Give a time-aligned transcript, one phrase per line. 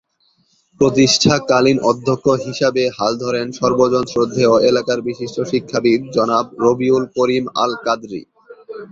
[0.81, 8.21] প্রতিষ্ঠাকালীন অধ্যক্ষ হিসাবে হাল ধরেন সর্বজন শ্রদ্ধেয় এলাকার বিশিষ্ট শিক্ষাবিদ জনাব রবিউল করিম আল-কাদরী।